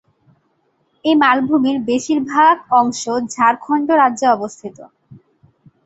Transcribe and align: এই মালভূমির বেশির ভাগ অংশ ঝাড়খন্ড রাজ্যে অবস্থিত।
এই 1.05 1.15
মালভূমির 1.15 1.77
বেশির 1.87 2.19
ভাগ 2.31 2.55
অংশ 2.71 3.01
ঝাড়খন্ড 3.33 3.87
রাজ্যে 4.01 4.27
অবস্থিত। 4.27 4.77